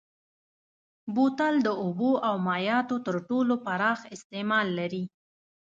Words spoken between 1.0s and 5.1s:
بوتل د اوبو او مایعاتو تر ټولو پراخ استعمال لري.